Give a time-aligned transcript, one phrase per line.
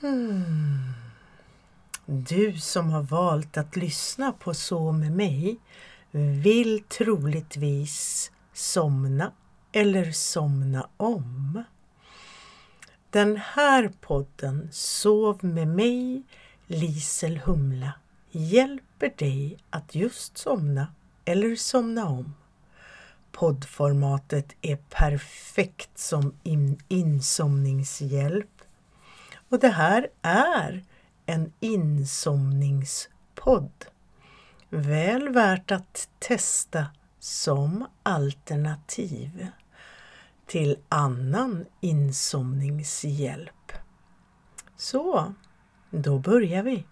[0.00, 0.92] Hmm.
[2.06, 5.58] Du som har valt att lyssna på Så med mig
[6.42, 9.32] vill troligtvis somna
[9.72, 11.62] eller somna om.
[13.10, 16.22] Den här podden Sov med mig,
[16.66, 17.92] Lisel Humla,
[18.30, 20.86] hjälper dig att just somna
[21.24, 22.34] eller somna om.
[23.32, 28.55] Poddformatet är perfekt som in insomningshjälp
[29.48, 30.84] och det här är
[31.26, 33.86] en insomningspodd.
[34.68, 36.86] Väl värt att testa
[37.18, 39.46] som alternativ
[40.46, 43.72] till annan insomningshjälp.
[44.76, 45.34] Så,
[45.90, 46.86] då börjar vi.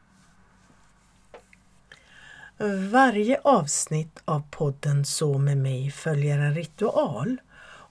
[2.90, 7.40] Varje avsnitt av podden Så med mig följer en ritual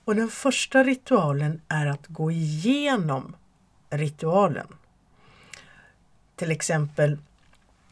[0.04, 3.36] och den första ritualen är att gå igenom
[3.98, 4.66] ritualen.
[6.36, 7.18] Till exempel,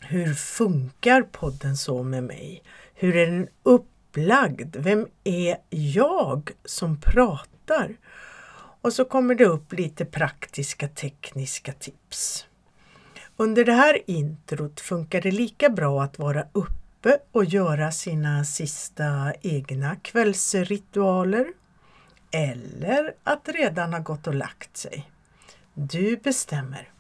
[0.00, 2.62] hur funkar podden Så med mig?
[2.94, 4.77] Hur är den upplagd?
[4.77, 7.97] Vem är jag som pratar?
[8.81, 12.47] Och så kommer det upp lite praktiska tekniska tips.
[13.37, 19.33] Under det här introt funkar det lika bra att vara uppe och göra sina sista
[19.42, 21.47] egna kvällsritualer
[22.31, 25.11] eller att redan ha gått och lagt sig.
[25.75, 26.91] Du bestämmer.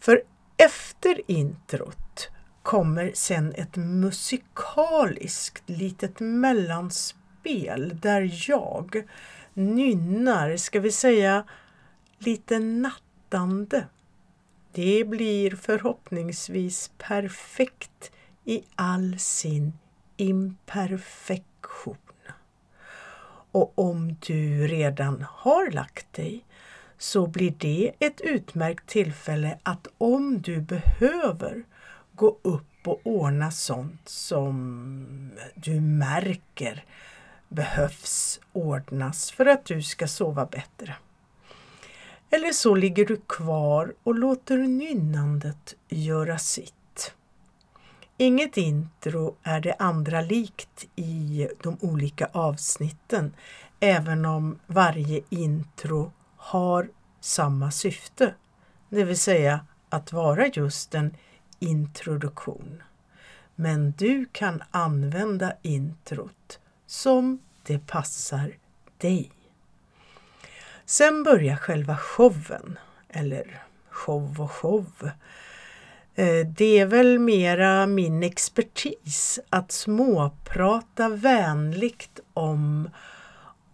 [0.00, 0.22] För
[0.56, 2.30] efter introt
[2.62, 9.04] kommer sen ett musikaliskt litet mellanspel där jag
[9.54, 11.44] nynnar, ska vi säga,
[12.18, 13.86] lite nattande.
[14.72, 18.12] Det blir förhoppningsvis perfekt
[18.44, 19.72] i all sin
[20.16, 21.96] imperfektion.
[23.52, 26.44] Och om du redan har lagt dig
[26.98, 31.64] så blir det ett utmärkt tillfälle att om du behöver
[32.12, 36.84] gå upp och ordna sånt som du märker
[37.48, 40.96] behövs ordnas för att du ska sova bättre.
[42.30, 47.14] Eller så ligger du kvar och låter nynnandet göra sitt.
[48.16, 53.34] Inget intro är det andra likt i de olika avsnitten,
[53.80, 56.12] även om varje intro
[56.44, 56.88] har
[57.20, 58.34] samma syfte,
[58.88, 61.16] det vill säga att vara just en
[61.58, 62.82] introduktion.
[63.54, 68.52] Men du kan använda introt som det passar
[68.98, 69.30] dig.
[70.84, 72.78] Sen börjar själva showen,
[73.08, 75.10] eller show och show.
[76.14, 82.90] Eh, det är väl mera min expertis att småprata vänligt om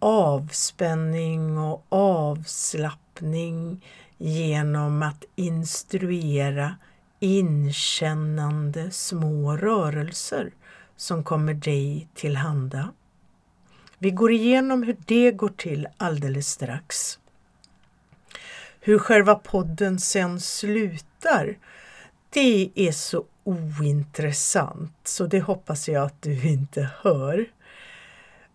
[0.01, 3.85] avspänning och avslappning
[4.17, 6.75] genom att instruera
[7.19, 10.51] inkännande små rörelser
[10.95, 12.91] som kommer dig tillhanda.
[13.97, 17.19] Vi går igenom hur det går till alldeles strax.
[18.79, 21.57] Hur själva podden sen slutar,
[22.29, 27.45] det är så ointressant så det hoppas jag att du inte hör.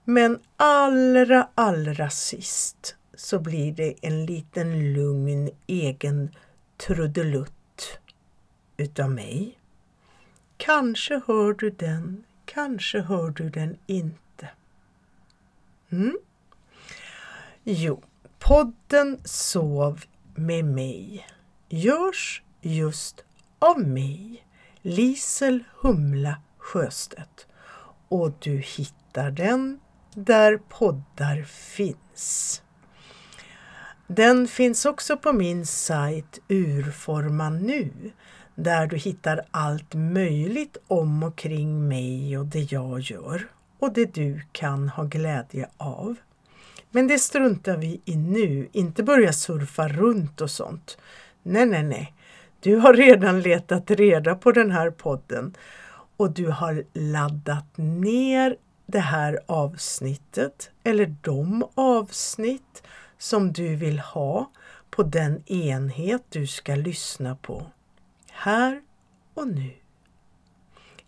[0.09, 6.34] Men allra, allra sist så blir det en liten lugn egen
[6.77, 7.99] trudelutt
[8.77, 9.59] utav mig.
[10.56, 14.49] Kanske hör du den, kanske hör du den inte.
[15.91, 16.19] Mm.
[17.65, 18.03] Jo,
[18.38, 21.27] podden Sov med mig
[21.69, 23.25] görs just
[23.59, 24.47] av mig,
[24.83, 27.47] Lisel Humla Sjöstedt.
[28.09, 29.81] Och du hittar den
[30.16, 32.62] där poddar finns.
[34.06, 37.91] Den finns också på min sajt Urforma nu
[38.55, 44.15] där du hittar allt möjligt om och kring mig och det jag gör och det
[44.15, 46.15] du kan ha glädje av.
[46.91, 50.99] Men det struntar vi i nu, inte börja surfa runt och sånt.
[51.43, 52.14] Nej, nej, nej.
[52.61, 55.55] Du har redan letat reda på den här podden
[56.17, 58.56] och du har laddat ner
[58.87, 62.83] det här avsnittet eller de avsnitt
[63.19, 64.50] som du vill ha
[64.91, 67.67] på den enhet du ska lyssna på.
[68.31, 68.83] Här
[69.35, 69.71] och nu.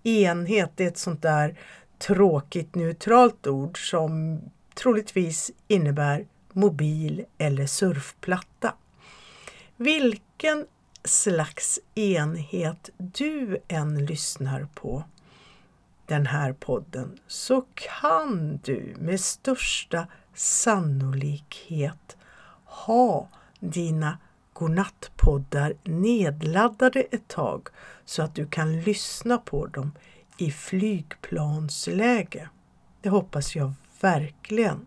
[0.02, 1.58] Enhet är ett sånt där
[1.98, 4.40] tråkigt neutralt ord som
[4.74, 8.74] troligtvis innebär mobil eller surfplatta.
[9.76, 10.66] Vilken
[11.04, 15.04] slags enhet du än lyssnar på
[16.08, 22.16] den här podden så kan du med största sannolikhet
[22.64, 23.28] ha
[23.60, 24.18] dina
[24.52, 27.68] godnattpoddar nedladdade ett tag
[28.04, 29.92] så att du kan lyssna på dem
[30.38, 32.48] i flygplansläge.
[33.00, 34.86] Det hoppas jag verkligen.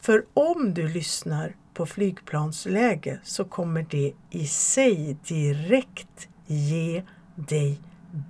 [0.00, 7.02] För om du lyssnar på flygplansläge så kommer det i sig direkt ge
[7.34, 7.80] dig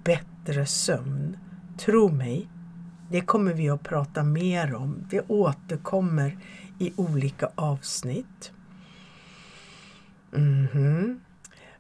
[0.05, 1.37] bättre sömn.
[1.79, 2.49] Tro mig,
[3.11, 5.07] det kommer vi att prata mer om.
[5.11, 6.39] Det återkommer
[6.79, 8.53] i olika avsnitt.
[10.35, 11.21] Mm -hmm.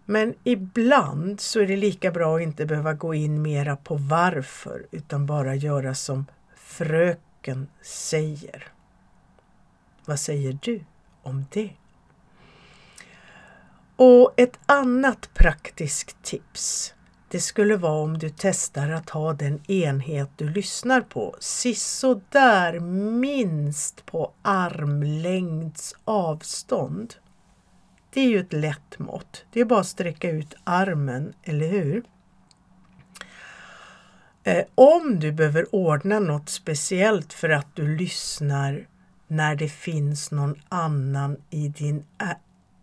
[0.05, 4.87] Men ibland så är det lika bra att inte behöva gå in mera på varför
[4.91, 6.27] utan bara göra som
[6.57, 8.65] fröken säger.
[10.05, 10.81] Vad säger du
[11.23, 11.71] om det?
[13.97, 16.95] Och ett annat praktiskt tips
[17.29, 21.37] det skulle vara om du testar att ha den enhet du lyssnar på
[22.31, 22.81] där
[23.21, 27.15] minst på armlängds avstånd.
[28.11, 29.45] Det är ju ett lätt mått.
[29.53, 32.05] Det är bara att sträcka ut armen, eller hur?
[34.43, 38.87] Eh, om du behöver ordna något speciellt för att du lyssnar
[39.27, 42.05] när det finns någon annan i din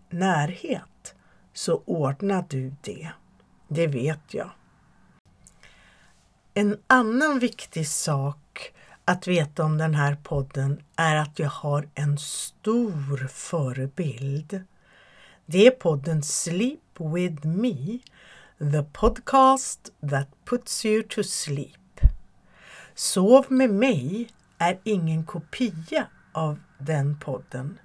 [0.10, 1.16] närhet
[1.54, 3.12] så ordnar du det.
[3.76, 4.50] Det vet jag.
[6.54, 8.74] En annan viktig sak
[9.06, 14.64] att veta om den här podden är att jag har en stor förebild.
[15.46, 18.00] Det är podden Sleep with me,
[18.58, 22.00] the podcast that puts you to sleep.
[22.96, 27.80] Sov med mig är ingen kopia av den podden.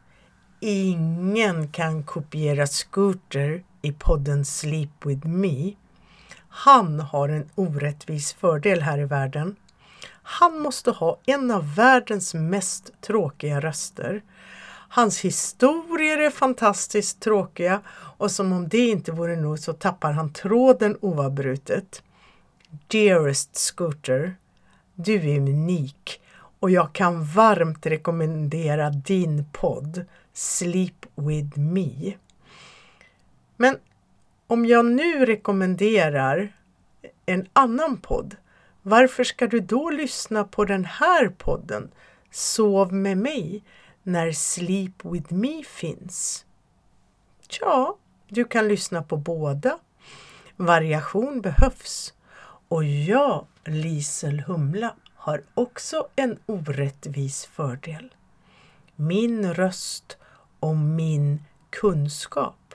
[0.60, 5.74] Ingen kan kopiera Scooter i podden Sleep with me.
[6.48, 9.56] Han har en orättvis fördel här i världen.
[10.22, 14.22] Han måste ha en av världens mest tråkiga röster.
[14.88, 17.80] Hans historier är fantastiskt tråkiga
[18.18, 22.02] och som om det inte vore nog så tappar han tråden oavbrutet.
[22.86, 24.36] Dearest Scooter,
[24.94, 26.20] du är unik
[26.60, 32.14] och jag kan varmt rekommendera din podd Sleep with me.
[33.60, 33.78] Men
[34.46, 36.52] om jag nu rekommenderar
[37.26, 38.36] en annan podd,
[38.82, 41.90] varför ska du då lyssna på den här podden
[42.30, 43.64] Sov med mig
[44.02, 46.44] när Sleep with me finns?
[47.48, 47.94] Tja,
[48.28, 49.78] du kan lyssna på båda.
[50.56, 52.14] Variation behövs.
[52.68, 58.14] Och jag, Lisel Humla, har också en orättvis fördel.
[58.96, 60.16] Min röst
[60.60, 62.67] och min kunskap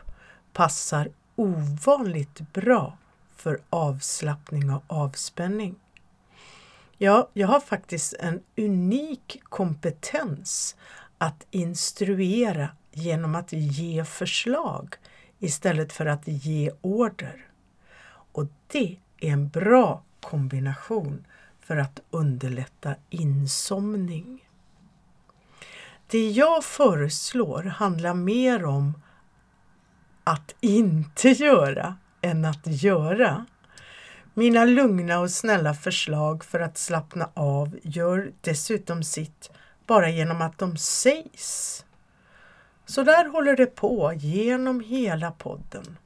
[0.54, 2.98] passar ovanligt bra
[3.36, 5.76] för avslappning och avspänning.
[6.98, 10.76] Ja, jag har faktiskt en unik kompetens
[11.18, 14.96] att instruera genom att ge förslag
[15.40, 17.48] istället för att ge order.
[18.32, 21.26] Och det är en bra kombination
[21.60, 24.50] för att underlätta insomning.
[26.08, 28.94] Det jag föreslår handlar mer om
[30.24, 33.46] att inte göra än att göra.
[34.34, 39.52] Mina lugna och snälla förslag för att slappna av gör dessutom sitt
[39.88, 41.86] bara genom att de sägs.
[42.86, 45.98] Så där håller det på genom hela podden.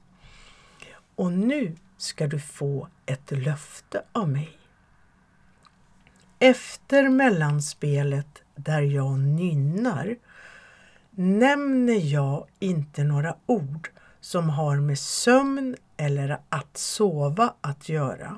[1.16, 4.58] Och nu ska du få ett löfte av mig.
[6.40, 10.16] Efter mellanspelet där jag nynnar
[11.12, 13.90] nämner jag inte några ord
[14.28, 18.38] som har med sömn eller att sova att göra.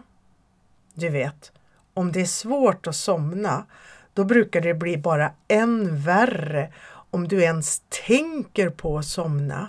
[0.94, 1.52] Du vet,
[1.94, 3.66] om det är svårt att somna,
[4.14, 9.68] då brukar det bli bara än värre om du ens tänker på att somna.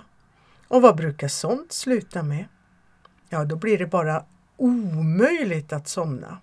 [0.67, 2.45] Och vad brukar sånt sluta med?
[3.29, 4.23] Ja, då blir det bara
[4.57, 6.37] omöjligt att somna.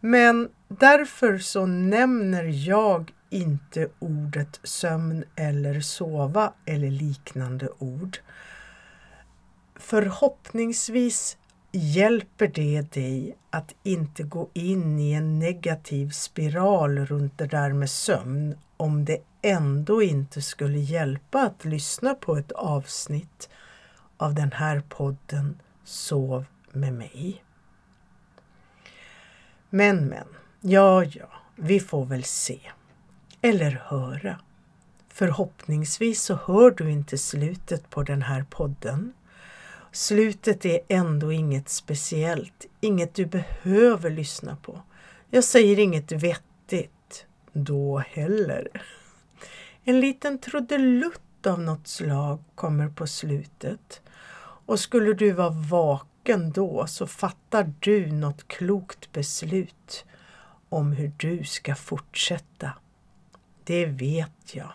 [0.00, 8.18] Men därför så nämner jag inte ordet sömn eller sova eller liknande ord.
[9.80, 11.36] Förhoppningsvis
[11.72, 17.90] hjälper det dig att inte gå in i en negativ spiral runt det där med
[17.90, 23.48] sömn om det ändå inte skulle hjälpa att lyssna på ett avsnitt
[24.16, 27.44] av den här podden Sov med mig.
[29.70, 30.26] Men men,
[30.60, 32.60] ja ja, vi får väl se.
[33.42, 34.40] Eller höra.
[35.08, 39.12] Förhoppningsvis så hör du inte slutet på den här podden.
[39.92, 44.82] Slutet är ändå inget speciellt, inget du behöver lyssna på.
[45.30, 48.68] Jag säger inget vettigt då heller.
[49.84, 54.02] En liten trudelutt av något slag kommer på slutet.
[54.66, 60.04] Och skulle du vara vaken då så fattar du något klokt beslut
[60.68, 62.72] om hur du ska fortsätta.
[63.64, 64.72] Det vet jag.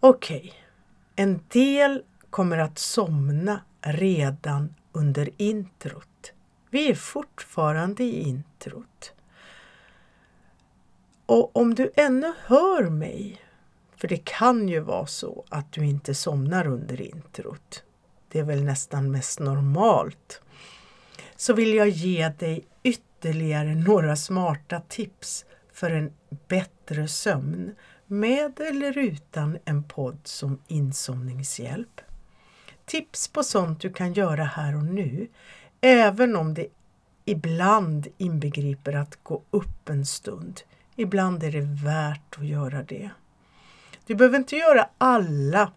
[0.00, 0.52] Okej, okay.
[1.16, 2.02] en del
[2.34, 6.32] kommer att somna redan under introt.
[6.70, 9.12] Vi är fortfarande i introt.
[11.26, 13.40] Och om du ännu hör mig,
[13.96, 17.84] för det kan ju vara så att du inte somnar under introt.
[18.28, 20.42] Det är väl nästan mest normalt.
[21.36, 26.12] Så vill jag ge dig ytterligare några smarta tips för en
[26.48, 27.74] bättre sömn
[28.06, 32.00] med eller utan en podd som insomningshjälp.
[32.86, 35.28] Tips på sånt du kan göra här och nu,
[35.80, 36.66] även om det
[37.24, 40.60] ibland inbegriper att gå upp en stund.
[40.96, 43.10] Ibland är det värt att göra det.
[44.06, 45.72] Du behöver inte göra alla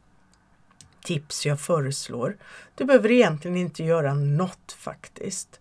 [1.04, 2.38] tips jag föreslår.
[2.76, 5.60] Du behöver egentligen inte göra något faktiskt.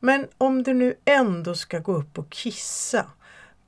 [0.00, 3.06] Men om du nu ändå ska gå upp och kissa,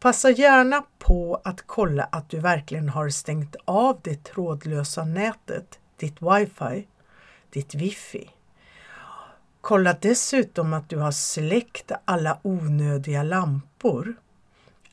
[0.00, 6.17] passa gärna på att kolla att du verkligen har stängt av det trådlösa nätet, ditt
[6.23, 6.87] wifi,
[7.50, 8.30] ditt wifi.
[9.61, 14.14] Kolla dessutom att du har släckt alla onödiga lampor.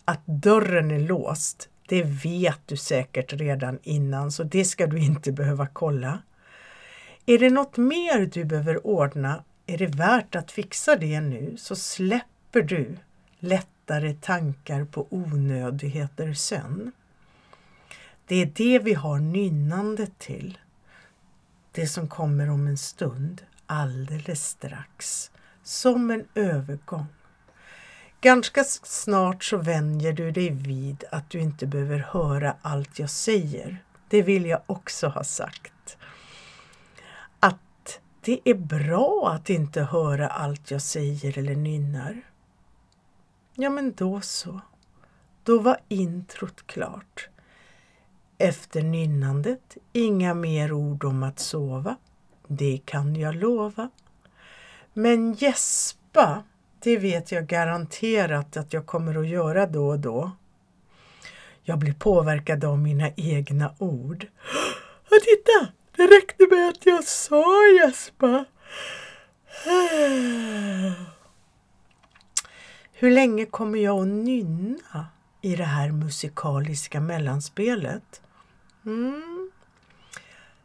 [0.05, 5.31] Att dörren är låst, det vet du säkert redan innan så det ska du inte
[5.31, 6.19] behöva kolla.
[7.25, 11.75] Är det något mer du behöver ordna är det värt att fixa det nu så
[11.75, 12.97] släpper du
[13.39, 16.91] lättare tankar på onödigheter sen.
[18.25, 20.57] Det är det vi har nynnandet till.
[21.77, 25.31] Det som kommer om en stund, alldeles strax,
[25.63, 27.05] som en övergång.
[28.21, 33.83] Ganska snart så vänjer du dig vid att du inte behöver höra allt jag säger.
[34.09, 35.97] Det vill jag också ha sagt.
[37.39, 42.21] Att det är bra att inte höra allt jag säger eller nynnar.
[43.53, 44.61] Ja, men då så.
[45.43, 47.29] Då var introt klart.
[48.37, 51.95] Efter nynnandet inga mer ord om att sova.
[52.47, 53.89] Det kan jag lova.
[54.93, 56.43] Men gäspa
[56.79, 60.31] det vet jag garanterat att jag kommer att göra då och då.
[61.63, 64.27] Jag blir påverkad av mina egna ord.
[65.09, 65.67] Och titta!
[65.95, 67.45] Det räckte med att jag sa
[67.81, 68.45] gäspa!
[72.93, 75.05] Hur länge kommer jag att nynna
[75.41, 78.21] i det här musikaliska mellanspelet?
[78.87, 79.51] Mm.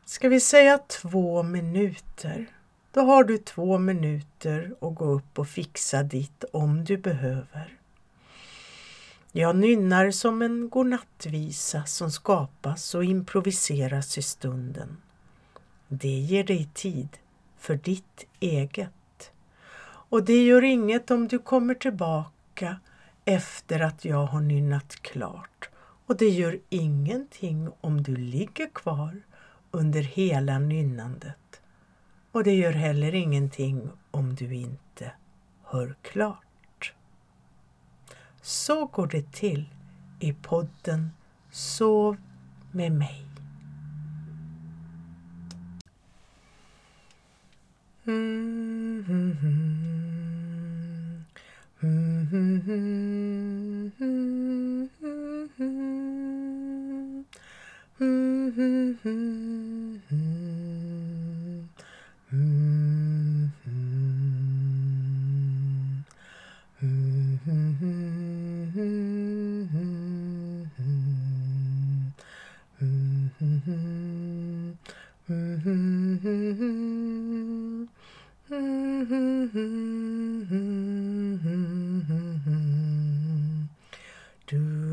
[0.04, 2.46] Ska vi säga två minuter?
[2.92, 7.78] Då har du två minuter att gå upp och fixa ditt om du behöver.
[9.32, 14.96] Jag nynnar som en godnattvisa som skapas och improviseras i stunden.
[15.88, 17.08] Det ger dig tid
[17.58, 19.32] för ditt eget.
[19.84, 22.80] Och det gör inget om du kommer tillbaka
[23.24, 25.68] efter att jag har nynnat klart.
[26.06, 29.22] Och det gör ingenting om du ligger kvar
[29.70, 31.60] under hela nynnandet.
[32.32, 35.12] Och det gör heller ingenting om du inte
[35.62, 36.94] hör klart.
[38.42, 39.68] Så går det till
[40.20, 41.10] i podden
[41.50, 42.16] Sov
[42.72, 43.26] med mig.
[48.06, 50.21] Mm, mm, mm.
[51.82, 52.22] Mm-hmm.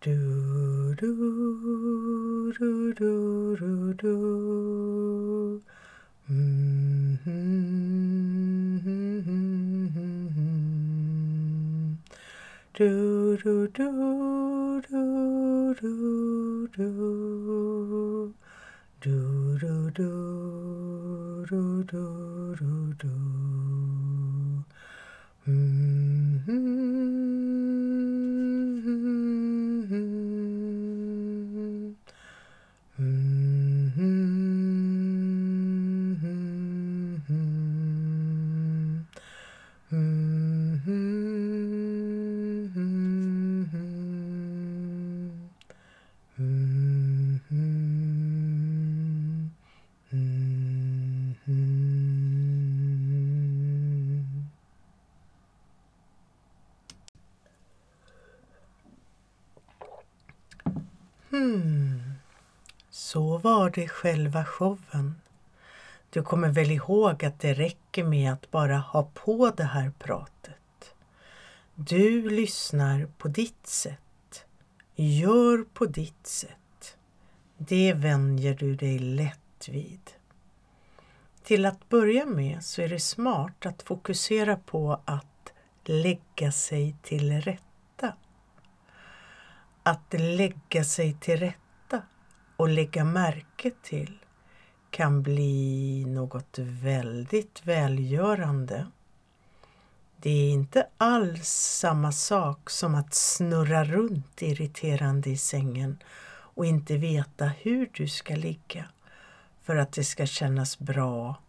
[0.00, 4.38] do du, du, du, du, du, du.
[12.74, 12.84] Du,
[13.38, 13.88] du, du,
[21.48, 22.04] du, du,
[22.56, 23.08] du, du.
[25.46, 26.88] Mm, mm,
[61.30, 61.98] Hmm.
[63.78, 65.14] Så det själva showen.
[66.10, 70.94] Du kommer väl ihåg att det räcker med att bara ha på det här pratet.
[71.74, 74.44] Du lyssnar på ditt sätt.
[74.94, 76.96] Gör på ditt sätt.
[77.58, 80.10] Det vänjer du dig lätt vid.
[81.42, 85.52] Till att börja med så är det smart att fokusera på att
[85.84, 88.14] lägga sig till rätta.
[89.82, 91.67] Att lägga sig till rätta
[92.58, 94.18] och lägga märke till
[94.90, 98.86] kan bli något väldigt välgörande.
[100.16, 101.48] Det är inte alls
[101.80, 105.98] samma sak som att snurra runt irriterande i sängen
[106.30, 108.84] och inte veta hur du ska ligga
[109.62, 111.42] för att det ska kännas bra.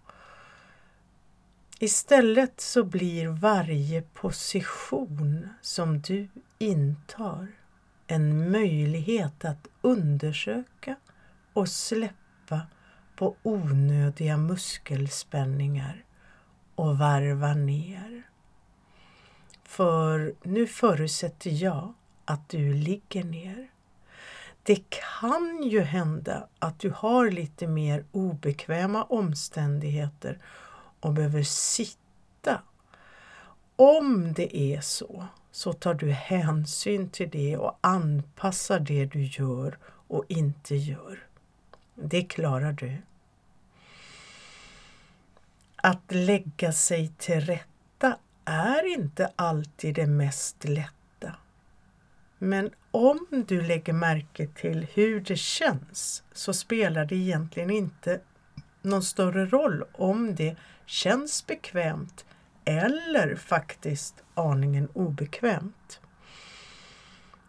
[1.80, 7.48] Istället så blir varje position som du intar
[8.12, 10.96] en möjlighet att undersöka
[11.54, 12.62] och släppa
[13.16, 16.04] på onödiga muskelspänningar
[16.76, 18.24] och varva ner.
[19.64, 21.94] För nu förutsätter jag
[22.26, 23.70] att du ligger ner.
[24.64, 30.40] Det kan ju hända att du har lite mer obekväma omständigheter
[31.00, 32.62] och behöver sitta.
[33.76, 39.78] Om det är så, så tar du hänsyn till det och anpassar det du gör
[39.84, 41.20] och inte gör.
[41.96, 42.98] Det klarar du.
[45.76, 51.36] Att lägga sig till rätta är inte alltid det mest lätta.
[52.38, 58.20] Men om du lägger märke till hur det känns så spelar det egentligen inte
[58.82, 62.26] någon större roll om det känns bekvämt
[62.70, 66.00] eller faktiskt aningen obekvämt.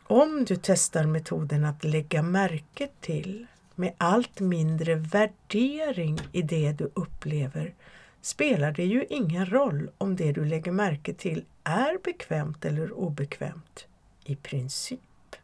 [0.06, 6.90] Om du testar metoden att lägga märke till med allt mindre värdering i det du
[6.94, 7.74] upplever
[8.20, 13.86] spelar det ju ingen roll om det du lägger märke till är bekvämt eller obekvämt
[14.24, 15.36] i princip.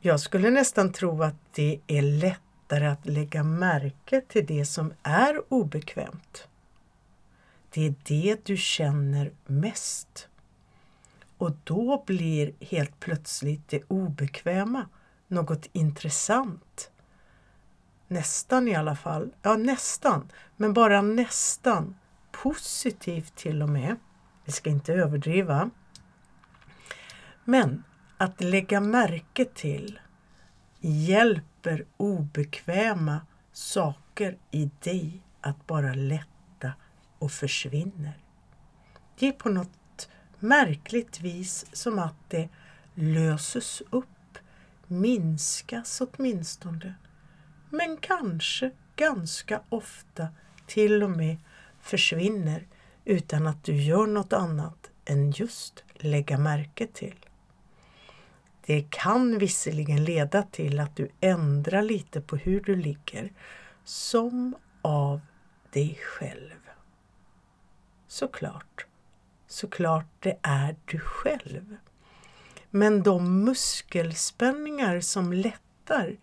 [0.00, 5.42] Jag skulle nästan tro att det är lättare att lägga märke till det som är
[5.48, 6.48] obekvämt.
[7.74, 10.28] Det är det du känner mest.
[11.38, 14.88] Och då blir helt plötsligt det obekväma
[15.28, 16.90] något intressant.
[18.08, 19.30] Nästan i alla fall.
[19.42, 20.28] Ja, nästan.
[20.56, 21.96] Men bara nästan.
[22.30, 23.96] Positivt till och med.
[24.44, 25.70] Vi ska inte överdriva.
[27.44, 27.84] Men
[28.18, 30.00] att lägga märke till
[30.80, 33.20] hjälper obekväma
[33.52, 36.28] saker i dig att bara lätt
[37.22, 38.18] och försvinner.
[39.18, 40.08] Det är på något
[40.38, 42.48] märkligt vis som att det
[42.94, 44.38] löses upp,
[44.86, 46.94] minskas åtminstone
[47.70, 50.28] men kanske ganska ofta
[50.66, 51.36] till och med
[51.80, 52.66] försvinner
[53.04, 57.26] utan att du gör något annat än just lägga märke till.
[58.66, 63.32] Det kan visserligen leda till att du ändrar lite på hur du ligger,
[63.84, 65.20] som av
[65.72, 66.61] dig själv.
[68.12, 68.86] Såklart,
[69.46, 71.76] såklart det är du själv.
[72.70, 76.16] Men de muskelspänningar som lättar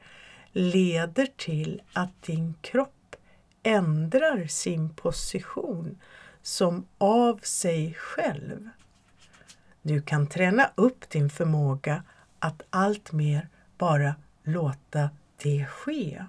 [0.52, 3.16] leder till att din kropp
[3.64, 5.98] ändrar sin position
[6.42, 8.70] som av sig själv.
[9.82, 12.04] Du kan träna upp din förmåga
[12.40, 13.48] att allt mer
[13.78, 15.10] bara låta
[15.44, 16.26] det ske.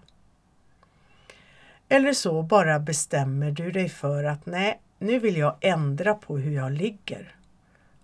[1.89, 6.53] Eller så bara bestämmer du dig för att nej, nu vill jag ändra på hur
[6.53, 7.35] jag ligger.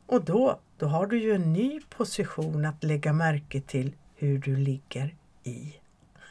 [0.06, 4.56] Och då, då har du ju en ny position att lägga märke till hur du
[4.56, 5.76] ligger i.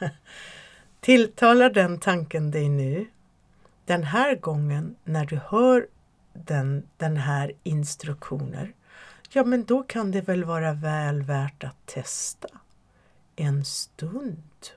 [1.00, 3.06] Tilltalar den tanken dig nu?
[3.84, 5.86] Den här gången när du hör
[6.32, 8.72] den, den här instruktioner,
[9.30, 12.48] ja men då kan det väl vara väl värt att testa
[13.36, 14.70] en stund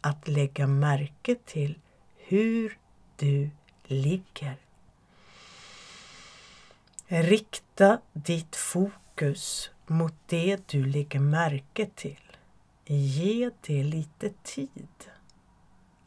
[0.00, 1.78] att lägga märke till
[2.16, 2.78] hur
[3.16, 3.50] du
[3.84, 4.56] ligger.
[7.14, 12.36] Rikta ditt fokus mot det du lägger märke till.
[12.84, 14.88] Ge det lite tid,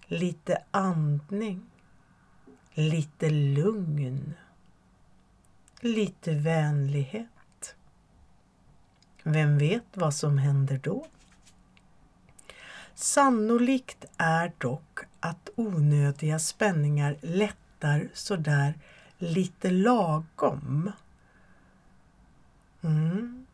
[0.05, 1.65] lite andning,
[2.73, 4.33] lite lugn,
[5.79, 7.75] lite vänlighet.
[9.23, 11.07] Vem vet vad som händer då?
[12.95, 18.73] Sannolikt är dock att onödiga spänningar lättar sådär
[19.17, 20.91] lite lagom.
[22.81, 23.45] Mm.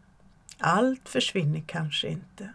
[0.58, 2.54] Allt försvinner kanske inte.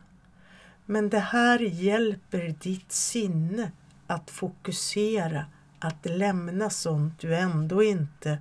[0.86, 3.72] Men det här hjälper ditt sinne
[4.06, 5.46] att fokusera,
[5.78, 8.38] att lämna sånt du ändå inte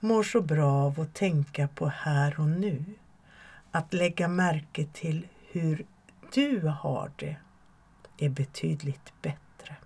[0.00, 2.84] mår så bra av att tänka på här och nu.
[3.70, 5.86] Att lägga märke till hur
[6.34, 7.36] du har det
[8.18, 9.76] är betydligt bättre.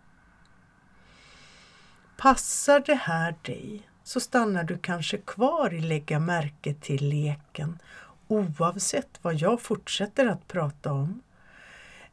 [2.16, 7.78] Passar det här dig så stannar du kanske kvar i lägga märke till leken
[8.28, 11.22] oavsett vad jag fortsätter att prata om.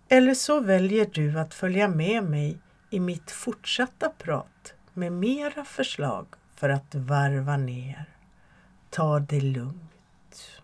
[0.07, 2.57] Eller så väljer du att följa med mig
[2.89, 6.25] i mitt fortsatta prat med mera förslag
[6.55, 8.05] för att varva ner.
[8.89, 10.61] Ta det lugnt.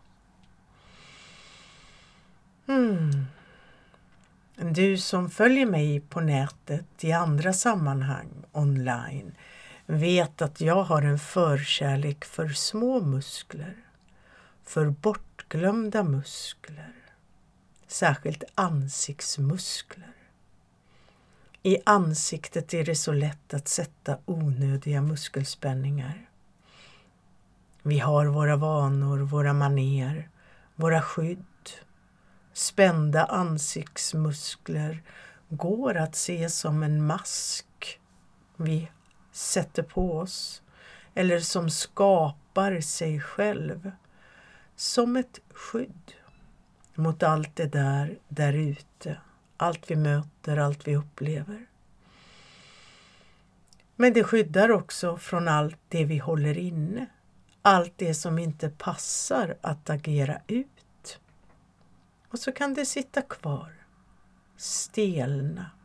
[2.68, 3.26] Mm.
[4.56, 9.36] Du som följer mig på nätet i andra sammanhang online
[9.88, 13.76] vet att jag har en förkärlek för små muskler,
[14.64, 16.94] för bortglömda muskler,
[17.88, 20.14] särskilt ansiktsmuskler.
[21.64, 26.30] I ansiktet är det så lätt att sätta onödiga muskelspänningar.
[27.84, 30.30] Vi har våra vanor, våra maner,
[30.76, 31.46] våra skydd
[32.58, 35.04] spända ansiktsmuskler
[35.50, 38.00] går att se som en mask
[38.56, 38.88] vi
[39.38, 40.62] sätter på oss
[41.14, 43.92] eller som skapar sig själv
[44.76, 46.14] som ett skydd
[46.96, 49.18] mot allt det där där ute,
[49.58, 51.66] allt vi möter, allt vi upplever.
[53.96, 57.06] Men det skyddar också från allt det vi håller inne,
[57.62, 61.20] allt det som inte passar att agera ut.
[62.30, 63.74] Och så kan det sitta kvar,
[64.58, 65.77] stelna.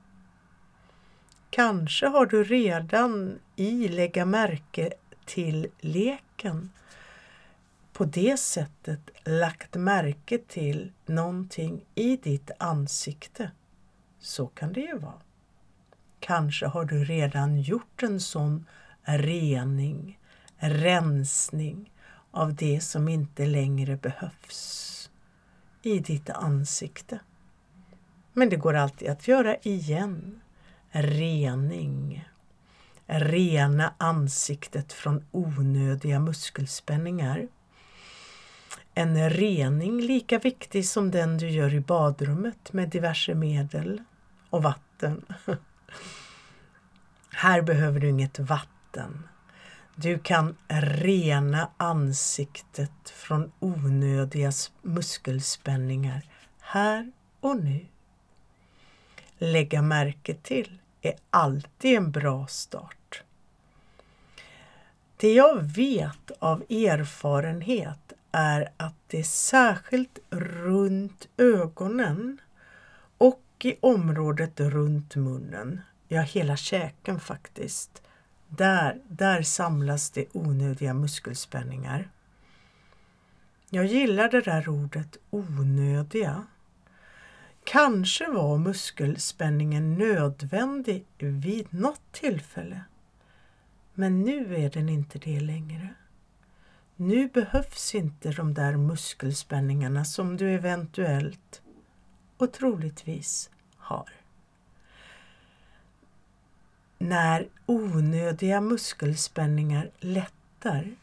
[1.54, 4.92] Kanske har du redan i lägga märke
[5.24, 6.70] till leken
[7.92, 13.50] på det sättet lagt märke till någonting i ditt ansikte.
[14.20, 15.20] Så kan det ju vara.
[16.20, 18.66] Kanske har du redan gjort en sån
[19.02, 20.18] rening,
[20.56, 21.92] rensning
[22.30, 25.10] av det som inte längre behövs
[25.82, 27.20] i ditt ansikte.
[28.32, 30.41] Men det går alltid att göra igen.
[30.92, 32.28] Rening.
[33.06, 37.48] Rena ansiktet från onödiga muskelspänningar.
[38.94, 44.02] En rening lika viktig som den du gör i badrummet med diverse medel
[44.50, 45.24] och vatten.
[47.30, 49.28] Här behöver du inget vatten.
[49.94, 54.52] Du kan rena ansiktet från onödiga
[54.82, 56.22] muskelspänningar
[56.60, 57.86] här och nu.
[59.38, 63.22] Lägga märke till är alltid en bra start.
[65.16, 72.40] Det jag vet av erfarenhet är att det särskilt runt ögonen
[73.18, 78.02] och i området runt munnen, ja hela käken faktiskt,
[78.48, 82.08] där, där samlas det onödiga muskelspänningar.
[83.70, 86.46] Jag gillar det där ordet onödiga.
[87.64, 92.80] Kanske var muskelspänningen nödvändig vid något tillfälle.
[93.94, 95.88] Men nu är den inte det längre.
[96.96, 101.62] Nu behövs inte de där muskelspänningarna som du eventuellt
[102.36, 104.08] och troligtvis har.
[106.98, 110.94] När onödiga muskelspänningar lättar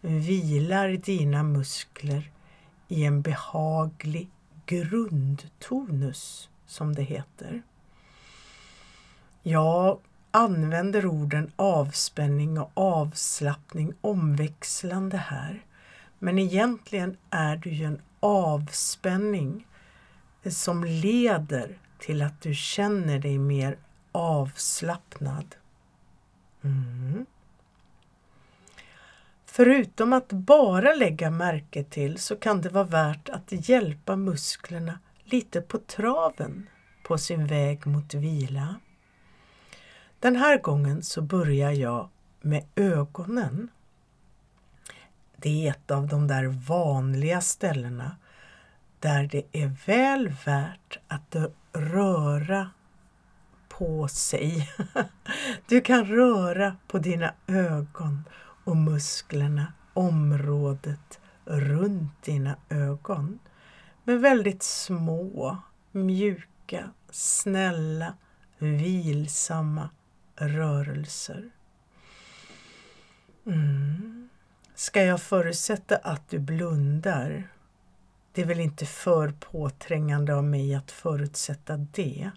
[0.00, 2.30] vilar dina muskler
[2.88, 4.28] i en behaglig
[4.66, 7.62] grundtonus, som det heter.
[9.42, 9.98] Jag
[10.30, 15.64] använder orden avspänning och avslappning omväxlande här.
[16.18, 19.66] Men egentligen är det ju en avspänning
[20.42, 23.78] eh, som leder till att du känner dig mer
[24.12, 25.54] avslappnad.
[26.62, 27.26] Mm.
[29.56, 35.60] Förutom att bara lägga märke till så kan det vara värt att hjälpa musklerna lite
[35.60, 36.68] på traven
[37.04, 38.74] på sin väg mot vila.
[40.20, 42.08] Den här gången så börjar jag
[42.40, 43.68] med ögonen.
[45.36, 48.16] Det är ett av de där vanliga ställena
[49.00, 51.36] där det är väl värt att
[51.72, 52.70] röra
[53.68, 54.70] på sig.
[55.68, 58.24] Du kan röra på dina ögon
[58.66, 63.38] och musklerna, området runt dina ögon
[64.04, 65.58] med väldigt små,
[65.92, 68.14] mjuka, snälla,
[68.58, 69.90] vilsamma
[70.36, 71.50] rörelser.
[73.46, 74.28] Mm.
[74.74, 77.48] Ska jag förutsätta att du blundar?
[78.32, 82.30] Det är väl inte för påträngande av mig att förutsätta det.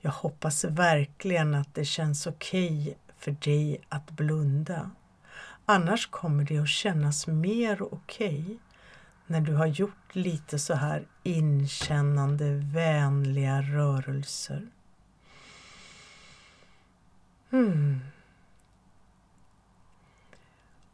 [0.00, 4.90] Jag hoppas verkligen att det känns okej okay för dig att blunda.
[5.68, 8.56] Annars kommer det att kännas mer okej okay
[9.26, 14.66] när du har gjort lite så här inkännande, vänliga rörelser.
[17.50, 18.00] Hmm.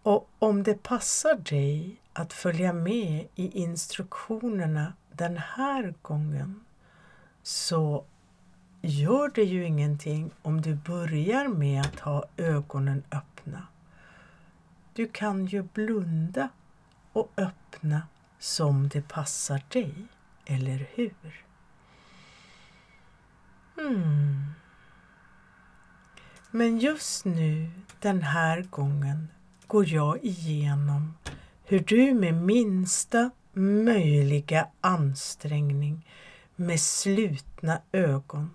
[0.03, 6.65] Och om det passar dig att följa med i instruktionerna den här gången
[7.43, 8.05] så
[8.83, 13.32] gör det ju ingenting om du börjar med att ha ögonen öppna.
[14.95, 16.49] Du kan ju blunda
[17.13, 18.03] och öppna
[18.39, 19.95] som det passar dig,
[20.45, 21.45] eller hur?
[23.79, 24.53] Mm.
[26.51, 29.29] Men just nu, den här gången,
[29.67, 31.15] går jag igenom
[31.65, 36.07] hur du med minsta möjliga ansträngning
[36.57, 38.51] med slutna ögon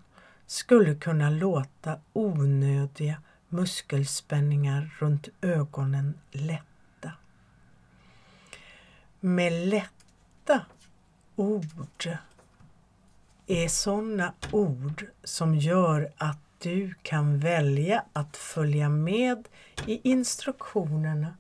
[0.46, 7.12] skulle kunna låta onödiga muskelspänningar runt ögonen lätta.
[9.20, 10.66] Med lätta
[11.36, 12.18] ord
[13.48, 19.48] är sådana ord som gör att du kan välja att följa med
[19.86, 21.38] i instruktionerna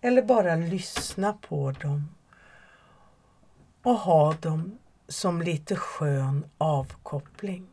[0.00, 2.08] eller bara lyssna på dem
[3.82, 7.66] och ha dem som lite skön avkoppling.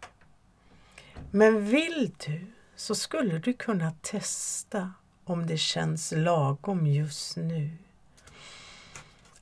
[1.31, 2.45] Men vill du
[2.77, 7.71] så skulle du kunna testa om det känns lagom just nu.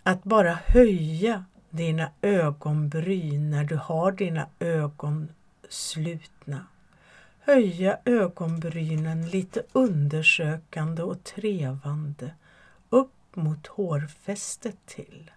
[0.04, 5.30] Att bara höja dina ögonbryn när du har dina ögon
[5.69, 6.67] slutna.
[7.39, 12.32] Höja ögonbrynen lite undersökande och trevande
[12.89, 15.32] upp mot hårfästet till.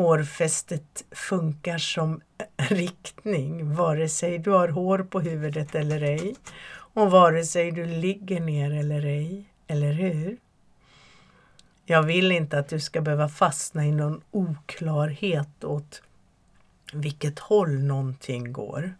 [0.00, 2.20] Hårfästet funkar som
[2.56, 6.34] riktning vare sig du har hår på huvudet eller ej
[6.72, 10.36] och vare sig du ligger ner eller ej, eller hur?
[11.84, 16.02] Jag vill inte att du ska behöva fastna i någon oklarhet åt
[16.92, 18.94] vilket håll någonting går.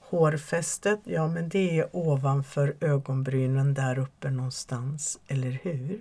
[0.00, 6.00] Hårfästet, ja men det är ovanför ögonbrynen där uppe någonstans, eller hur?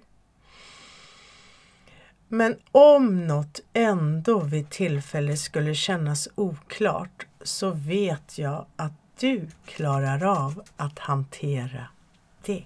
[2.34, 10.24] Men om något ändå vid tillfälle skulle kännas oklart så vet jag att du klarar
[10.24, 11.88] av att hantera
[12.46, 12.64] det.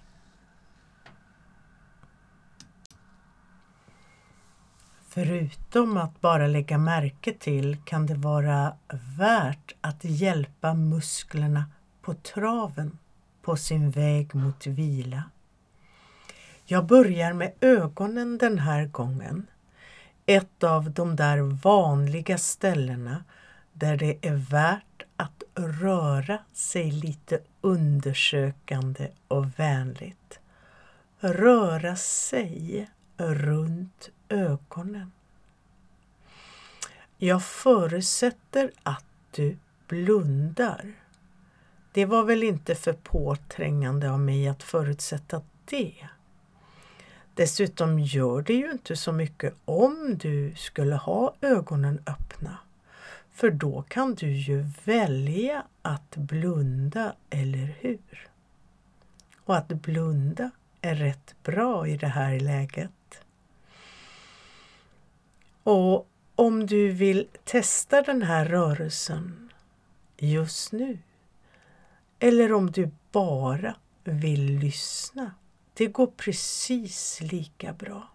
[5.10, 8.73] Förutom att bara lägga märke till kan det vara
[9.17, 11.65] värt att hjälpa musklerna
[12.01, 12.97] på traven
[13.41, 15.23] på sin väg mot vila.
[16.65, 19.47] Jag börjar med ögonen den här gången.
[20.29, 23.23] Ett av de där vanliga ställena
[23.73, 30.39] där det är värt att röra sig lite undersökande och vänligt.
[31.19, 35.11] Röra sig runt ögonen.
[37.17, 40.93] Jag förutsätter att du blundar.
[41.91, 46.09] Det var väl inte för påträngande av mig att förutsätta det.
[47.38, 52.58] Dessutom gör det ju inte så mycket om du skulle ha ögonen öppna.
[53.32, 58.28] För då kan du ju välja att blunda, eller hur?
[59.43, 63.21] Och att blunda är rätt bra i det här läget.
[65.63, 69.50] Och om du vill testa den här rörelsen
[70.17, 70.97] just nu
[72.19, 75.32] eller om du bara vill lyssna,
[75.77, 78.07] det går precis lika bra.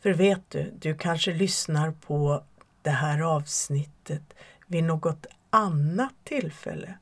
[0.00, 2.44] För vet du, du kanske lyssnar på
[2.82, 4.34] det här avsnittet
[4.66, 6.98] vid något annat tillfälle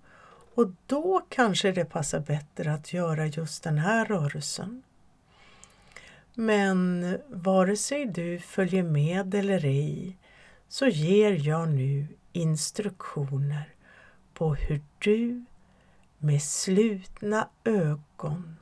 [0.54, 4.82] och då kanske det passar bättre att göra just den här rörelsen.
[6.34, 10.18] Men vare sig du följer med eller ej
[10.68, 13.74] så ger jag nu instruktioner
[14.34, 15.44] på hur du
[16.22, 18.56] med slutna ögon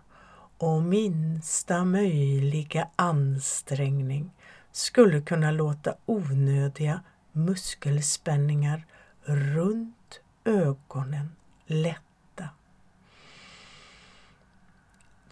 [0.58, 4.30] och minsta möjliga ansträngning
[4.72, 7.00] skulle kunna låta onödiga
[7.32, 8.86] muskelspänningar
[9.24, 11.32] runt ögonen
[11.66, 12.48] lätta.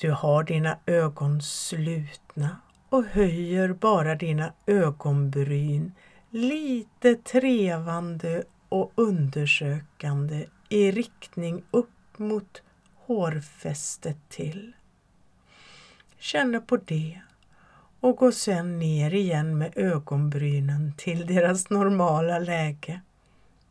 [0.00, 2.56] Du har dina ögon slutna
[2.88, 5.92] och höjer bara dina ögonbryn
[6.30, 12.62] lite trevande och undersökande i riktning upp mot
[12.94, 14.72] hårfästet till.
[16.18, 17.20] Känner på det
[18.00, 23.00] och går sedan ner igen med ögonbrynen till deras normala läge.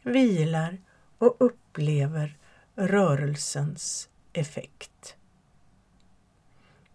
[0.02, 0.78] Vilar
[1.18, 2.38] och upplever
[2.76, 5.16] rörelsens effekt.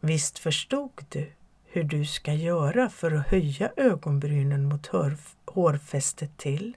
[0.01, 1.33] Visst förstod du
[1.65, 4.87] hur du ska göra för att höja ögonbrynen mot
[5.45, 6.77] hårfästet till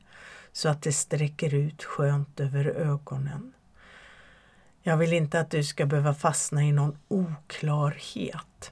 [0.51, 3.53] så att det sträcker ut skönt över ögonen.
[4.87, 8.71] Jag vill inte att du ska behöva fastna i någon oklarhet.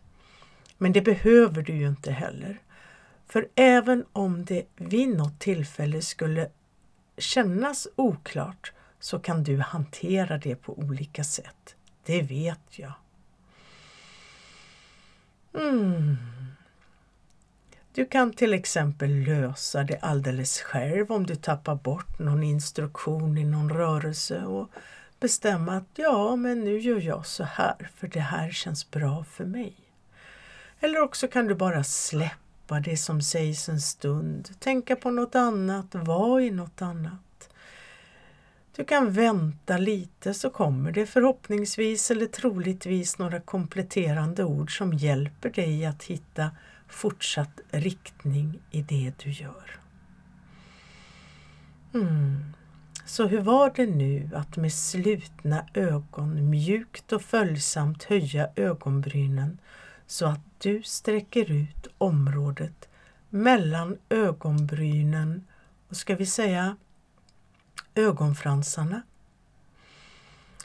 [0.77, 2.61] Men det behöver du ju inte heller.
[3.27, 6.49] För även om det vid något tillfälle skulle
[7.17, 11.75] kännas oklart så kan du hantera det på olika sätt.
[12.05, 12.93] Det vet jag.
[15.53, 16.17] Mm.
[17.93, 23.43] Du kan till exempel lösa det alldeles själv om du tappar bort någon instruktion i
[23.43, 24.69] någon rörelse och
[25.23, 29.45] bestämma att ja, men nu gör jag så här för det här känns bra för
[29.45, 29.75] mig.
[30.79, 35.95] Eller också kan du bara släppa det som sägs en stund, tänka på något annat,
[35.95, 37.49] vara i något annat.
[38.75, 45.49] Du kan vänta lite så kommer det förhoppningsvis eller troligtvis några kompletterande ord som hjälper
[45.49, 46.51] dig att hitta
[46.87, 49.79] fortsatt riktning i det du gör.
[51.93, 52.53] Mm.
[53.05, 59.57] Så hur var det nu att med slutna ögon mjukt och följsamt höja ögonbrynen
[60.07, 62.89] så att du sträcker ut området
[63.29, 65.47] mellan ögonbrynen
[65.89, 66.77] och ska vi säga
[67.95, 69.01] ögonfransarna?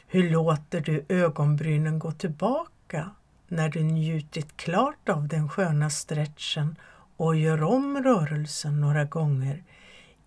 [0.07, 3.11] Hur låter du ögonbrynen gå tillbaka
[3.49, 6.77] när du njutit klart av den sköna stretchen
[7.17, 9.63] och gör om rörelsen några gånger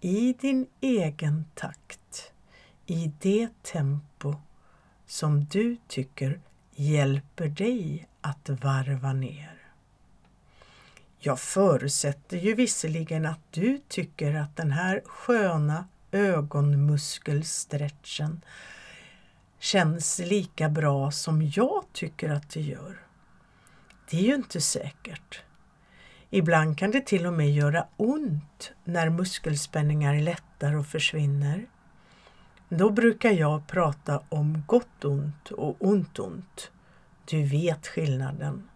[0.02, 2.32] i din egen takt,
[2.86, 4.36] i det tempo
[5.06, 6.42] som du tycker
[6.76, 9.58] hjälper dig att varva ner.
[11.20, 18.42] Jag förutsätter ju visserligen att du tycker att den här sköna ögonmuskelstretchen
[19.60, 22.98] känns lika bra som jag tycker att det gör.
[24.10, 25.44] Det är ju inte säkert.
[26.34, 31.66] Ibland kan det till och med göra ont när muskelspänningar lättar och försvinner.
[32.70, 36.72] Då brukar jag prata om gott ont och ont ont.
[37.26, 38.70] Du vet skillnaden.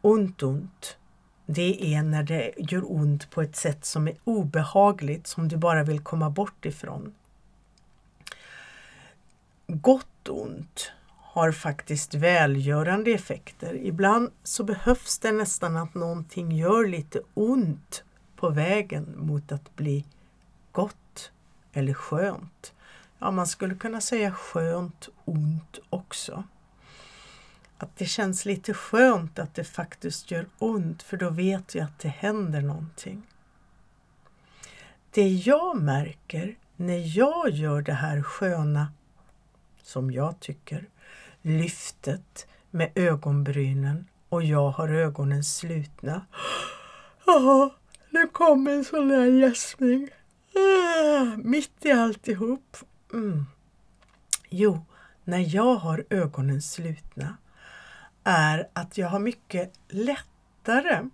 [0.00, 0.96] Ont ont,
[1.46, 5.82] det är när det gör ont på ett sätt som är obehagligt, som du bara
[5.84, 7.14] vill komma bort ifrån.
[9.66, 10.92] Gott ont
[11.32, 13.74] har faktiskt välgörande effekter.
[13.74, 18.04] Ibland så behövs det nästan att någonting gör lite ont
[18.36, 20.04] på vägen mot att bli
[20.72, 21.32] gott
[21.72, 22.72] eller skönt.
[23.18, 26.44] Ja, man skulle kunna säga skönt ont också.
[27.78, 31.98] Att det känns lite skönt att det faktiskt gör ont för då vet jag att
[31.98, 33.22] det händer någonting.
[35.10, 38.92] Det jag märker när jag gör det här sköna,
[39.82, 40.88] som jag tycker,
[41.42, 46.26] lyftet med ögonbrynen och jag har ögonen slutna.
[47.26, 47.74] Ja,
[48.10, 50.08] nu kom en sån där gäspning.
[50.54, 52.76] Ah, mitt i alltihop.
[53.12, 53.44] Mm.
[54.48, 54.84] Jo,
[55.24, 57.36] när jag har ögonen slutna
[58.24, 61.08] är att jag har mycket lättare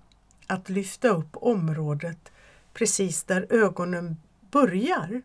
[0.47, 2.33] att lyfta upp området
[2.74, 4.16] precis där ögonen
[4.51, 5.22] börjar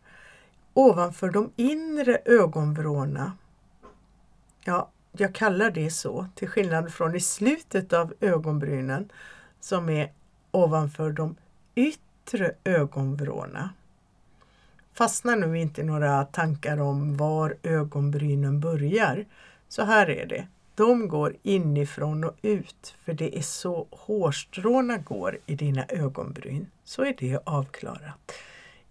[0.74, 3.32] ovanför de inre ögonvrårna.
[4.64, 9.12] Ja, jag kallar det så, till skillnad från i slutet av ögonbrynen
[9.60, 10.12] som är
[10.52, 11.36] ovanför de
[11.76, 13.70] yttre ögonvrårna.
[14.94, 19.26] Fastna nu inte i några tankar om var ögonbrynen börjar.
[19.68, 20.48] Så här är det.
[20.76, 26.68] De går inifrån och ut för det är så hårstråna går i dina ögonbryn.
[26.84, 28.32] Så är det avklarat.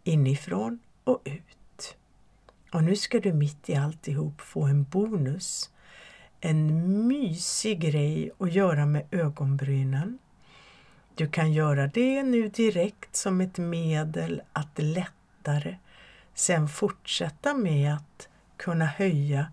[0.05, 1.97] Inifrån och ut.
[2.73, 5.72] Och nu ska du mitt i alltihop få en bonus
[6.45, 10.19] en mysig grej att göra med ögonbrynen.
[11.15, 15.77] Du kan göra det nu direkt som ett medel att lättare
[16.35, 19.47] sen fortsätta med att kunna höja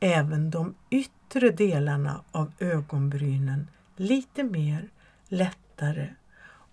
[0.00, 4.88] även de yttre delarna av ögonbrynen lite mer
[5.28, 6.08] lättare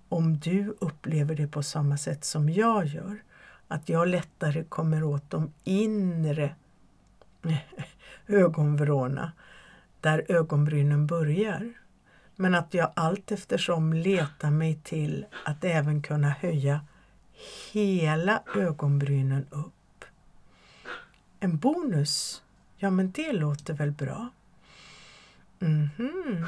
[0.10, 3.24] om du upplever det på samma sätt som jag gör.
[3.68, 6.56] Att jag lättare kommer åt de inre
[8.28, 9.32] ögonvrårna
[10.02, 11.74] där ögonbrynen börjar.
[12.36, 16.82] Men att jag allt eftersom letar mig till att även kunna höja
[17.72, 20.06] hela ögonbrynen upp.
[21.40, 22.44] En bonus?
[22.78, 24.30] Ja, men det låter väl bra.
[25.60, 26.46] Mm -hmm.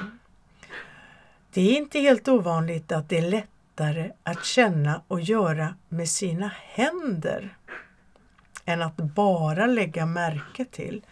[1.54, 6.48] Det är inte helt ovanligt att det är lättare att känna och göra med sina
[6.48, 7.58] händer
[8.66, 11.06] än att bara lägga märke till.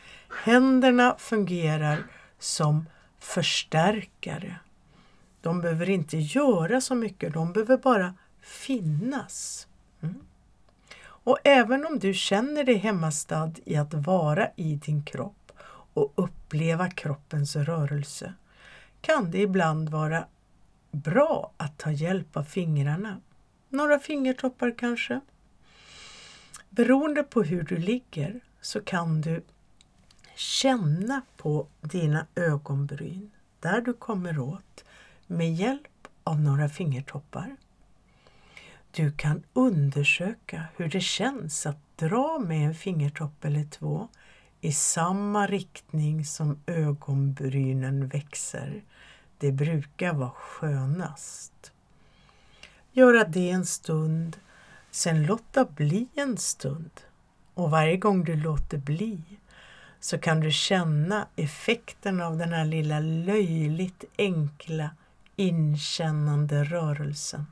[0.44, 2.04] Händerna fungerar
[2.42, 2.86] som
[3.20, 4.56] förstärkare.
[5.42, 9.68] De behöver inte göra så mycket, de behöver bara finnas.
[10.02, 10.22] Mm.
[11.04, 15.52] Och även om du känner dig hemmastad i att vara i din kropp
[15.94, 18.34] och uppleva kroppens rörelse
[19.02, 20.26] kan det ibland vara
[20.92, 23.22] bra att ta hjälp av fingrarna.
[23.70, 25.20] Några fingertoppar kanske.
[26.70, 29.44] Beroende på hur du ligger så kan du
[30.36, 34.84] känna på dina ögonbryn där du kommer åt
[35.28, 37.56] med hjälp av några fingertoppar.
[38.92, 44.08] Du kan undersöka hur det känns att dra med en fingertopp eller två
[44.62, 48.84] i samma riktning som ögonbrynen växer.
[49.38, 51.72] Det brukar vara skönast.
[52.92, 54.38] Göra det en stund,
[54.92, 56.92] sen låta bli en stund.
[57.54, 59.22] Och varje gång du låter bli
[60.02, 64.90] så kan du känna effekten av den här lilla löjligt enkla
[65.36, 67.46] inkännande rörelsen.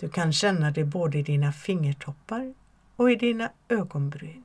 [0.00, 2.54] Du kan känna det både i dina fingertoppar
[2.96, 4.44] och i dina ögonbryn.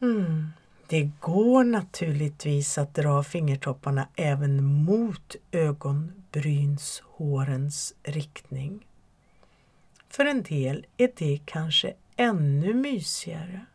[0.00, 0.48] Mm.
[0.86, 8.86] Det går naturligtvis att dra fingertopparna även mot ögonbrynshårens riktning.
[10.08, 13.66] För en del är det kanske ännu mysigare.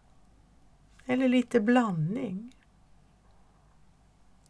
[1.06, 2.56] Eller lite blandning.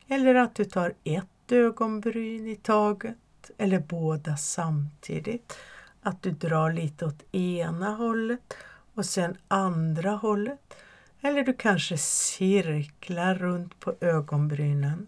[0.07, 3.17] Eller att du tar ett ögonbryn i taget
[3.57, 5.57] eller båda samtidigt.
[6.01, 8.57] Att du drar lite åt ena hållet
[8.93, 10.73] och sen andra hållet.
[11.21, 15.07] Eller du kanske cirklar runt på ögonbrynen.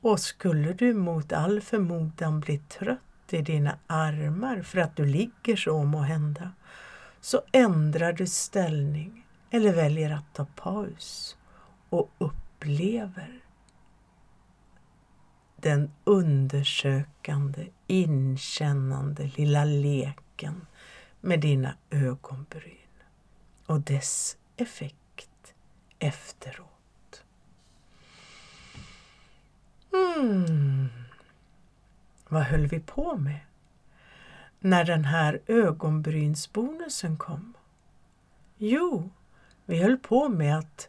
[0.00, 2.98] Och skulle du mot all förmodan bli trött
[3.30, 6.50] i dina armar för att du ligger så må hända,
[7.20, 11.36] så ändrar du ställning eller väljer att ta paus
[11.88, 13.40] och upplever
[15.56, 20.66] den undersökande, inkännande lilla leken
[21.20, 22.76] med dina ögonbryn
[23.66, 25.54] och dess effekt
[25.98, 27.24] efteråt.
[29.92, 30.88] Mm.
[32.28, 33.40] Vad höll vi på med
[34.60, 37.54] när den här ögonbrynsbonusen kom?
[38.56, 39.10] Jo,
[39.70, 40.88] vi höll på med att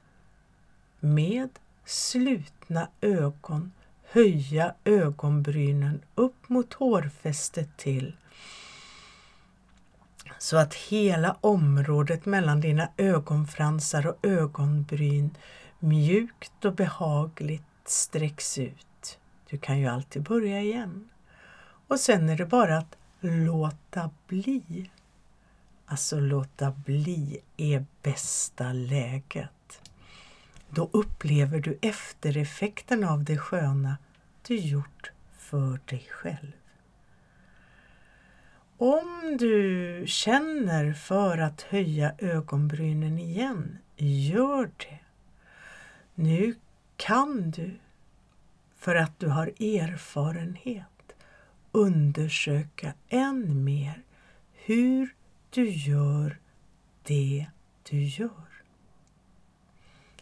[0.99, 1.49] med
[1.85, 3.71] slutna ögon
[4.11, 8.15] höja ögonbrynen upp mot hårfästet till
[10.37, 15.37] så att hela området mellan dina ögonfransar och ögonbryn
[15.79, 19.19] mjukt och behagligt sträcks ut.
[19.49, 21.09] Du kan ju alltid börja igen.
[21.87, 24.89] Och sen är det bara att låta bli.
[25.91, 29.81] Alltså låta bli är bästa läget.
[30.69, 33.97] Då upplever du eftereffekten av det sköna
[34.47, 36.51] du gjort för dig själv.
[38.77, 44.99] Om du känner för att höja ögonbrynen igen, gör det.
[46.15, 46.55] Nu
[46.97, 47.79] kan du,
[48.77, 51.15] för att du har erfarenhet,
[51.71, 54.03] undersöka än mer
[54.53, 55.15] hur
[55.51, 56.39] du gör
[57.03, 57.47] det
[57.89, 58.51] du gör.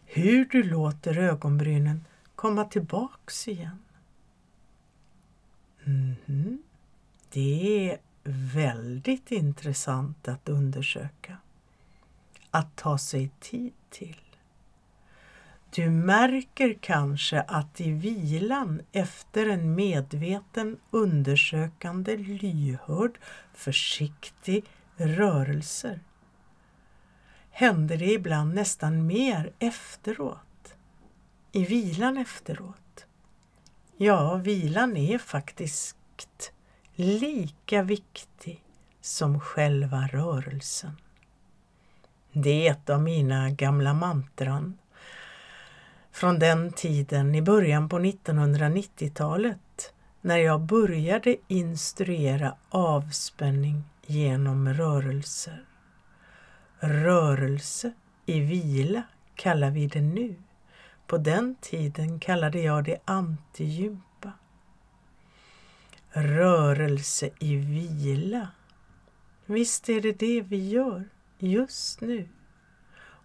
[0.06, 2.06] Hur du låter ögonbrynen
[2.36, 3.80] komma tillbaks igen.
[5.86, 6.58] Mm -hmm.
[7.32, 7.98] Det är
[8.54, 11.38] väldigt intressant att undersöka.
[12.52, 14.22] Att ta sig tid till.
[15.76, 23.18] Du märker kanske att i vilan efter en medveten, undersökande, lyhörd,
[23.54, 24.66] försiktig
[25.00, 26.00] rörelser
[27.52, 30.76] händer det ibland nästan mer efteråt.
[31.52, 33.06] i vilan efteråt?
[33.97, 36.52] Ja, vilan är faktiskt
[36.95, 38.64] lika viktig
[39.02, 40.91] som själva rörelsen.
[42.32, 44.78] Det är ett av mina gamla mantran
[46.12, 55.66] från den tiden i början på 1990-talet när jag började instruera avspänning genom rörelser.
[56.80, 57.93] Rörelse
[58.26, 59.03] i vila
[59.36, 60.36] kallar vi det nu.
[61.07, 64.32] På den tiden kallade jag det antigympa.
[66.10, 68.47] Rörelse i vila.
[69.45, 72.30] Visst är det det vi gör just nu.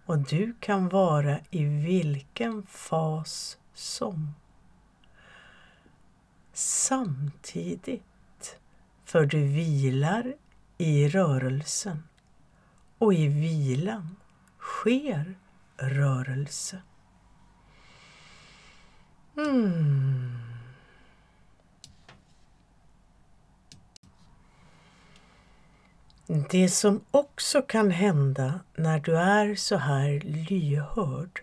[0.05, 4.33] Och du kan vara i vilken fas som.
[6.53, 8.01] Samtidigt,
[9.05, 10.35] för du vilar
[10.77, 12.03] i rörelsen
[12.97, 14.15] och i vilan
[14.59, 15.35] sker
[15.77, 16.81] rörelse.
[19.37, 20.45] Mm.
[26.49, 31.41] Det som också kan hända när du är så här lyhörd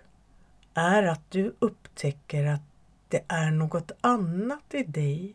[0.74, 2.60] är att du upptäcker att
[3.08, 5.34] det är något annat i dig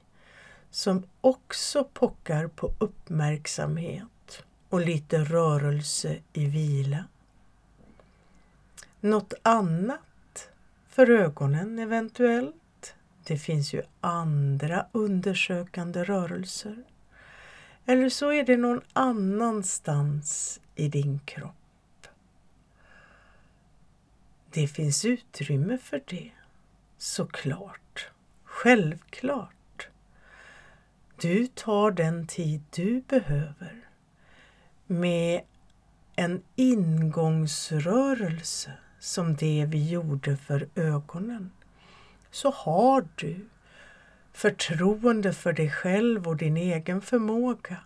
[0.71, 7.03] som också pockar på uppmärksamhet och lite rörelse i vila.
[8.99, 10.49] Något annat
[10.87, 12.95] för ögonen eventuellt.
[13.23, 16.83] Det finns ju andra undersökande rörelser.
[17.85, 22.07] Eller så är det någon annanstans i din kropp.
[24.51, 26.31] Det finns utrymme för det,
[26.97, 28.09] såklart.
[28.43, 29.56] Självklart.
[31.21, 33.89] Du tar den tid du behöver
[34.87, 35.41] med
[36.15, 41.51] en ingångsrörelse som det vi gjorde för ögonen.
[42.31, 43.49] Så har du
[44.33, 47.77] förtroende för dig själv och din egen förmåga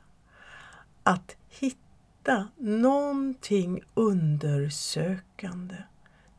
[1.04, 5.76] att hitta någonting undersökande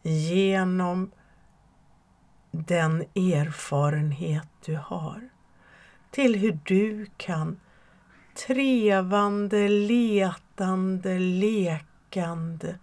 [0.02, 1.10] genom
[2.50, 5.31] den erfarenhet du har
[6.12, 7.60] till hur du kan
[8.46, 12.78] trevande, letande, lekande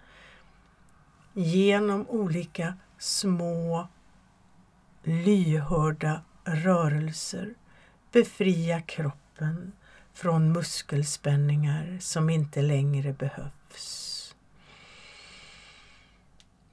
[1.34, 3.88] genom olika små
[5.04, 7.54] lyhörda rörelser
[8.12, 9.72] befria kroppen
[10.14, 14.36] från muskelspänningar som inte längre behövs.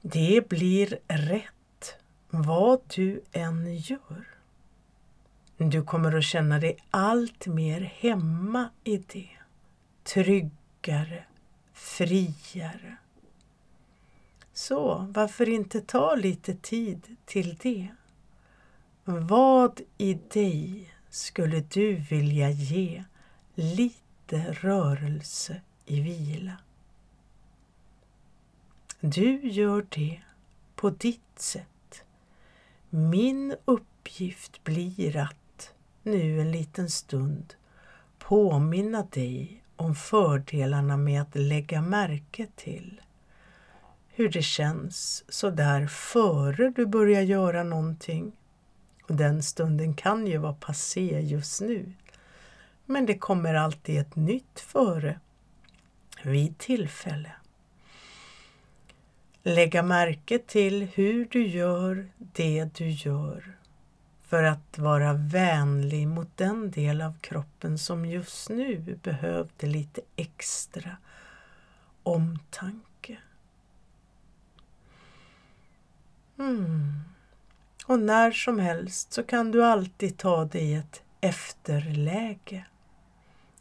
[0.01, 1.95] Det blir rätt
[2.29, 4.36] vad du än gör.
[5.57, 9.29] Du kommer att känna dig allt mer hemma i det.
[10.03, 11.23] Tryggare,
[11.73, 12.97] friare.
[14.53, 17.87] Så varför inte ta lite tid till det?
[19.03, 23.03] Vad i dig skulle du vilja ge
[23.55, 26.57] lite rörelse i vila?
[28.99, 30.21] Du gör det
[30.75, 32.03] på ditt sätt.
[32.89, 35.46] Min uppgift blir att
[36.07, 37.53] nu en liten stund
[38.19, 43.01] påminna dig om fördelarna med att lägga märke till
[44.07, 48.31] hur det känns så där före du börjar göra någonting
[49.03, 51.93] och den stunden kan ju vara passé just nu.
[52.85, 55.19] Men det kommer alltid ett nytt före
[56.23, 57.31] vid tillfälle.
[59.43, 63.56] Lägga märke till hur du gör det du gör
[64.27, 70.97] för att vara vänlig mot den del av kroppen som just nu behövde lite extra
[72.03, 73.17] omtanke.
[76.39, 76.93] Mm.
[77.85, 82.65] Och när som helst så kan du alltid ta dig ett efterläge.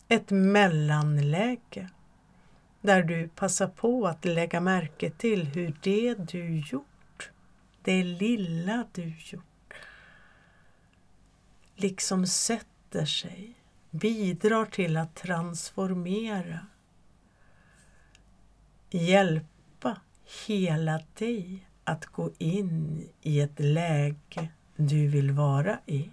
[0.09, 1.91] Ett mellanläge.
[2.81, 7.31] Där du passar på att lägga märke till hur det du gjort,
[7.83, 9.56] det lilla du gjort,
[11.77, 13.55] liksom sätter sig,
[13.91, 16.67] bidrar till att transformera,
[18.91, 20.01] hjälpa
[20.47, 26.11] hela dig att gå in i ett läge du vill vara i.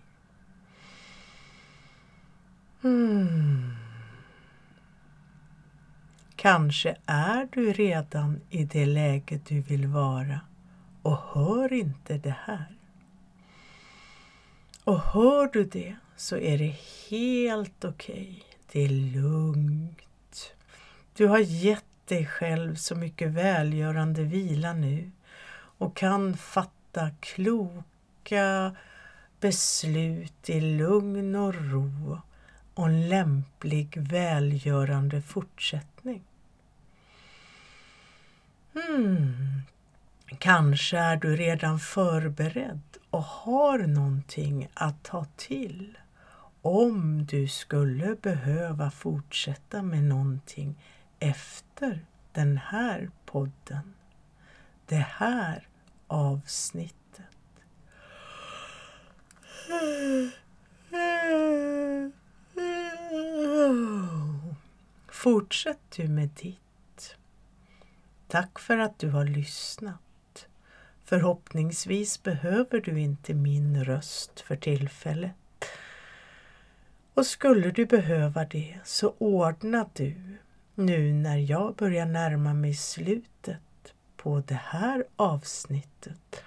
[2.83, 3.73] Mm.
[6.35, 10.39] Kanske är du redan i det läge du vill vara
[11.01, 12.82] och hör inte det här.
[14.83, 16.75] Och hör du det så är det
[17.09, 18.13] helt okej.
[18.13, 18.43] Okay.
[18.71, 20.53] Det är lugnt.
[21.15, 25.11] Du har gett dig själv så mycket välgörande vila nu
[25.77, 28.75] och kan fatta kloka
[29.39, 32.17] beslut i lugn och ro
[32.73, 36.21] och en lämplig välgörande fortsättning.
[38.73, 39.61] Hmm.
[40.37, 45.97] Kanske är du redan förberedd och har någonting att ta till
[46.61, 50.83] om du skulle behöva fortsätta med någonting
[51.19, 53.93] efter den här podden.
[54.85, 55.67] Det här
[56.07, 57.25] avsnittet.
[65.07, 67.15] Fortsätt du med ditt.
[68.27, 70.12] Tack för att du har lyssnat.
[71.05, 75.35] Förhoppningsvis behöver du inte min röst för tillfället.
[77.13, 80.37] Och skulle du behöva det så ordna du
[80.75, 86.43] nu när jag börjar närma mig slutet på det här avsnittet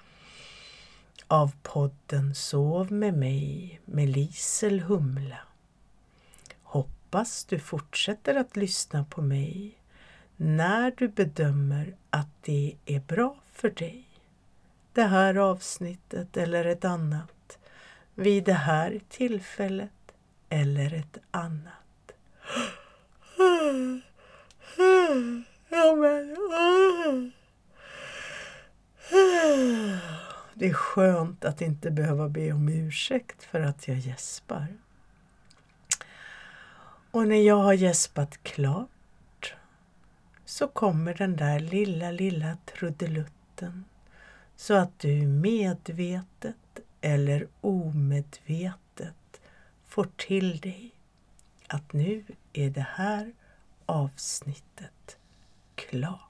[1.26, 5.38] av podden Sov med mig med Lisel Humla.
[6.62, 9.78] Hoppas du fortsätter att lyssna på mig
[10.36, 14.05] när du bedömer att det är bra för dig.
[14.96, 17.58] Det här avsnittet eller ett annat
[18.14, 19.90] vid det här tillfället
[20.48, 22.12] eller ett annat.
[25.68, 26.36] Ja, men,
[30.54, 34.66] det är skönt att inte behöva be om ursäkt för att jag gäspar.
[37.10, 39.54] Och när jag har gäspat klart
[40.44, 43.84] så kommer den där lilla, lilla trudelutten
[44.56, 46.56] så att du medvetet
[47.00, 49.40] eller omedvetet
[49.86, 50.90] får till dig
[51.66, 53.32] att nu är det här
[53.86, 55.18] avsnittet
[55.74, 56.25] klart.